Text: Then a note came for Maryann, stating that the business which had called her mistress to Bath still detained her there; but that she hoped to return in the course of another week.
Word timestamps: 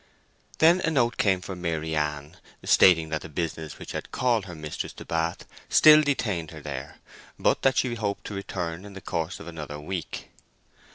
Then 0.57 0.79
a 0.81 0.89
note 0.89 1.17
came 1.17 1.41
for 1.41 1.55
Maryann, 1.55 2.35
stating 2.63 3.09
that 3.09 3.21
the 3.21 3.29
business 3.29 3.77
which 3.77 3.91
had 3.91 4.11
called 4.11 4.45
her 4.45 4.55
mistress 4.55 4.93
to 4.93 5.05
Bath 5.05 5.45
still 5.69 6.01
detained 6.01 6.49
her 6.49 6.59
there; 6.59 6.95
but 7.37 7.61
that 7.61 7.77
she 7.77 7.93
hoped 7.93 8.23
to 8.25 8.33
return 8.33 8.83
in 8.83 8.93
the 8.93 8.99
course 9.01 9.39
of 9.39 9.45
another 9.47 9.79
week. 9.79 10.31